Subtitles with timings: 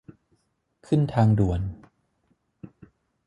[0.85, 1.61] ขึ้นทางด่วน